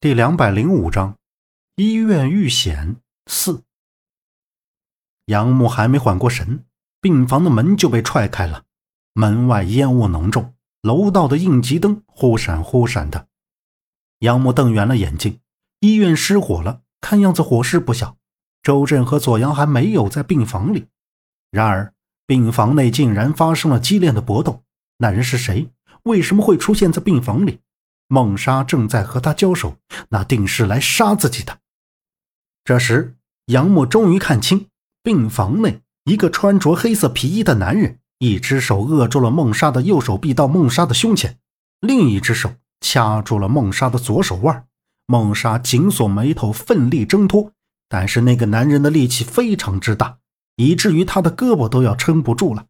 [0.00, 1.16] 第两百零五章，
[1.74, 3.64] 医院遇险四。
[5.26, 6.64] 杨木还没缓过神，
[7.00, 8.62] 病房的门就被踹开了。
[9.14, 13.26] 门外烟雾浓重，楼道的应急灯忽闪忽闪的。
[14.20, 15.40] 杨木瞪圆了眼睛，
[15.80, 18.16] 医院失火了，看样子火势不小。
[18.62, 20.86] 周震和左阳还没有在病房里，
[21.50, 21.92] 然而
[22.24, 24.62] 病房内竟然发生了激烈的搏斗。
[24.98, 25.72] 那人是谁？
[26.04, 27.58] 为什么会出现在病房里？
[28.08, 29.76] 孟莎正在和他交手，
[30.08, 31.58] 那定是来杀自己的。
[32.64, 34.66] 这时，杨木终于看清，
[35.02, 41.38] 病房内一个穿着黑色皮衣的男人，一只手扼住了孟莎的右手臂到孟莎的胸前，
[41.80, 44.66] 另一只手掐住了孟莎的左手腕。
[45.06, 47.52] 孟莎紧锁眉头，奋力挣脱，
[47.88, 50.18] 但是那个男人的力气非常之大，
[50.56, 52.66] 以至于他的胳膊都要撑不住了。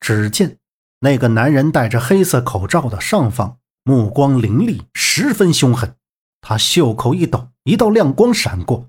[0.00, 0.58] 只见
[1.00, 3.58] 那个男人戴着黑色口罩的上方。
[3.86, 5.94] 目光凌厉，十分凶狠。
[6.40, 8.88] 他袖口一抖，一道亮光闪过，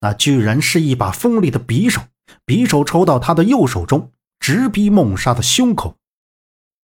[0.00, 2.02] 那居然是一把锋利的匕首。
[2.44, 5.96] 匕首抽到他的右手中，直逼孟莎的胸口。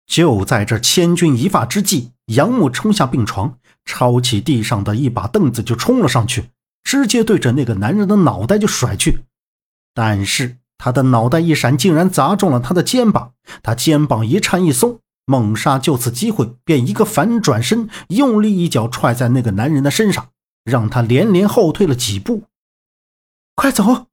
[0.06, 6.50] 就在这千钧一发之际，杨木冲下病床，抄起地上的一把凳子就冲了上去，
[6.84, 9.20] 直接对着那个男人的脑袋就甩去。
[9.94, 13.32] 但是他的脑袋一闪，竟然砸中了他的肩膀。
[13.64, 15.00] 他肩膀一颤一松。
[15.26, 20.30] 孟莎就此机会，便一个反转身，用力一脚踹在那个男人的身上，
[20.64, 22.44] 让他连连后退了几步。
[23.56, 24.08] 快走！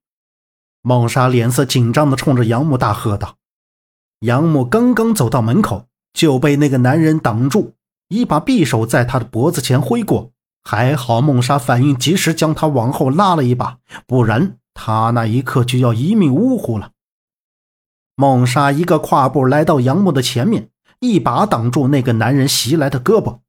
[0.81, 3.35] 孟莎脸色紧张地冲着杨木大喝道。
[4.21, 7.73] 杨木刚刚走到门口，就被那个男人挡住，
[8.07, 10.31] 一把匕首在他的脖子前挥过。
[10.63, 16.91] 还好孟莎反应及时，将他往后拉了一把，不然他那一刻就要一命呜呼了。
[18.15, 20.69] 孟莎一个跨步来到杨木的前面。
[21.03, 23.39] 一把挡住那个男人袭来的胳膊，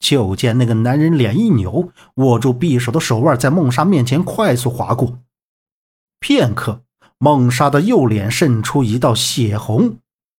[0.00, 5.20] 就见那个男人脸一扭，握住匕首的手腕在孟莎面前快速划过。
[6.18, 6.82] 片刻，
[7.18, 9.98] 孟莎的右脸渗出一道血红，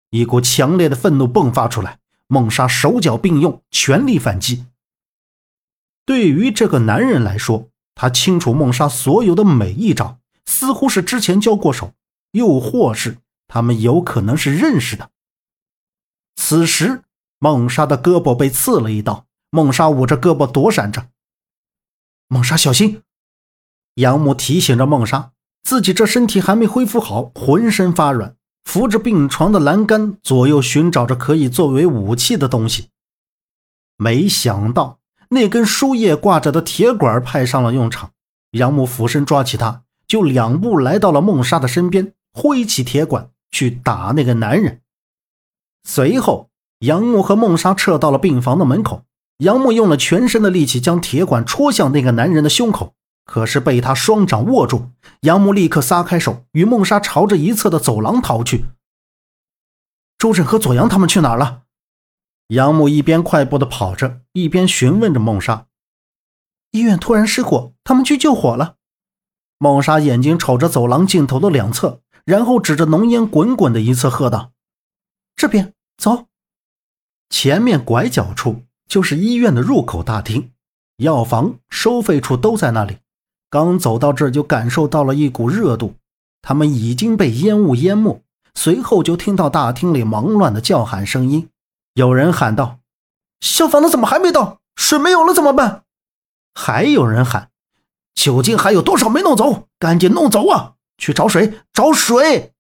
[0.10, 2.00] 一股强烈的愤怒迸发出来。
[2.28, 4.66] 孟莎手脚并用，全力反击。
[6.06, 11.94] 对于这个男人来说，他清楚孟莎所有的每一招，似乎是之前交过手，
[12.34, 15.10] 又或是他们有可能是认识的。
[16.36, 17.04] 此时，
[17.40, 21.08] 孟莎的胳膊被刺了一刀，孟莎捂着胳膊躲闪着。
[22.28, 23.02] 孟莎，小心！
[23.96, 25.32] 杨木提醒着孟莎，
[25.64, 32.90] 自己这身体还没恢复好，浑身发软，扶着病床的栏杆，左右寻找着可以作为武器的东西。
[33.98, 38.12] 没想到那根输液挂着的铁管派上了用场，
[38.52, 44.82] 杨木俯身抓起它，就两步来到了孟莎的身边，挥起铁管去打那个男人。
[45.86, 49.04] 随后，杨木和孟莎撤到了病房的门口。
[49.40, 54.92] 杨木用了全身的力气将铁管戳向那个男人的胸口，可是被他双掌握住。
[55.22, 58.66] 杨木立刻撒开手，与孟莎朝着一侧的走廊逃去。
[60.18, 61.64] 周震和左阳他们去哪儿了？
[62.48, 65.68] 杨木一边快步的跑着，一边询问着孟莎。
[66.72, 68.76] 医院突然失火，他们去救火了。
[69.58, 74.52] 孟莎眼睛瞅着走廊尽头的两侧，然后指着浓烟滚滚的一侧喝道
[75.36, 76.28] ：“这边。”走，
[77.30, 80.52] 前面拐角处就是医院的入口大厅，
[80.98, 82.98] 药房、收费处都在那里。
[83.50, 85.96] 刚走到这，就感受到了一股热度，
[86.42, 88.22] 他们已经被烟雾淹没。
[88.54, 91.50] 随后就听到大厅里忙乱的叫喊声音，
[91.94, 92.80] 有人喊道
[93.42, 94.60] ：“消防的怎么还没到？
[94.76, 95.84] 水没有了怎么办？”
[96.56, 97.50] 还有人喊
[98.16, 99.68] ：“究竟还有多少没弄走？
[99.78, 100.76] 赶紧弄走啊！
[100.98, 102.54] 去找水，找水！”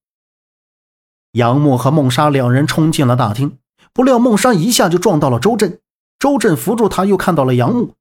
[1.35, 3.57] 杨木和孟莎两人冲进了大厅，
[3.91, 5.81] 不料孟莎一下就撞到了周震。
[6.17, 7.93] 周震扶住他，又看到了杨木。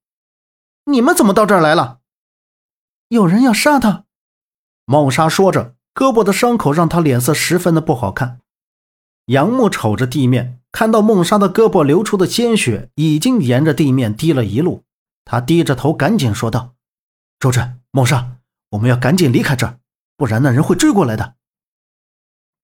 [0.85, 1.99] 你们怎么到这儿来了？
[3.09, 4.05] 有人要杀他。
[4.85, 8.39] 孟莎说着，胳膊的伤口让他脸色十分的不好看。
[9.27, 14.85] 杨木瞅着地面，看到孟莎的胳膊流出的鲜血已经沿着地面滴了一路，
[15.25, 16.75] 他低着头赶紧说道
[17.41, 18.37] ：“周震，孟莎，
[18.71, 19.81] 我们要赶紧离开这儿，
[20.17, 21.35] 不然那人会追过来的。”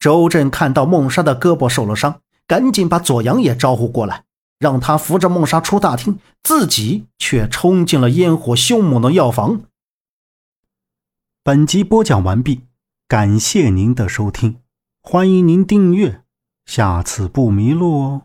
[0.00, 4.25] 周震看到孟莎的胳膊受了伤，赶紧把左阳也招呼过来，
[4.58, 9.61] 让他扶着孟莎出大厅，自己却冲进了烟火凶猛的药房。
[11.44, 12.62] 本集播讲完毕，
[13.06, 14.56] 感谢您的收听，
[15.02, 16.23] 欢迎您订阅，
[16.64, 18.23] 下次不迷路哦。